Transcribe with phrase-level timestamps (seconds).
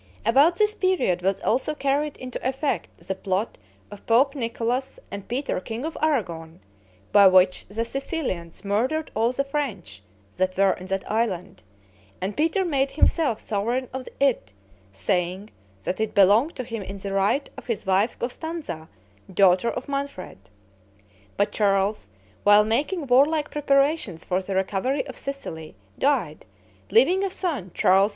[0.25, 3.59] About this period was also carried into effect the plot
[3.91, 6.59] of Pope Nicholas and Peter, king of Aragon,
[7.11, 10.01] by which the Sicilians murdered all the French
[10.37, 11.61] that were in that island;
[12.19, 14.53] and Peter made himself sovereign of it,
[14.91, 15.51] saying,
[15.83, 18.89] that it belonged to him in the right of his wife Gostanza,
[19.31, 20.39] daughter of Manfred.
[21.37, 22.09] But Charles,
[22.43, 26.47] while making warlike preparations for the recovery of Sicily, died,
[26.89, 28.09] leaving a son, Charles II.